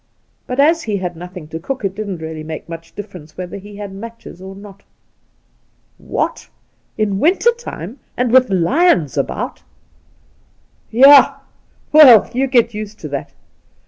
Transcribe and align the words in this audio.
But 0.47 0.59
as 0.59 0.81
he 0.81 0.97
had 0.97 1.15
nothing 1.15 1.47
to 1.49 1.59
cook, 1.59 1.85
it 1.85 1.93
didn't 1.93 2.17
reaUy 2.17 2.43
make 2.43 2.67
much 2.67 2.95
differ 2.95 3.19
ence 3.19 3.37
whether 3.37 3.57
he 3.57 3.75
had 3.75 3.93
matches 3.93 4.41
or 4.41 4.55
not.'' 4.55 4.81
What, 6.15 6.49
in 6.97 7.19
winter 7.19 7.51
time, 7.51 7.99
and 8.17 8.31
with 8.31 8.49
lions 8.49 9.15
about 9.15 9.59
V 10.89 11.01
The 11.01 11.01
Outspan' 11.01 11.01
Yah! 11.21 11.35
Well, 11.91 12.31
you 12.33 12.47
get 12.47 12.73
used 12.73 12.97
to 13.01 13.09
that. 13.09 13.33